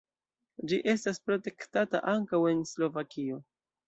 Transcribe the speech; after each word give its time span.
Ĝi 0.69 0.77
estas 0.93 1.19
protektata 1.27 2.01
ankaŭ 2.13 2.39
en 2.53 2.65
Slovakio. 2.71 3.39